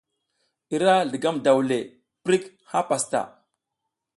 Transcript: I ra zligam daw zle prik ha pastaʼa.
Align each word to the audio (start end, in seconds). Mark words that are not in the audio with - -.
I 0.75 0.77
ra 0.83 0.95
zligam 1.09 1.37
daw 1.45 1.59
zle 1.65 1.79
prik 2.23 2.43
ha 2.69 2.79
pastaʼa. 2.89 3.25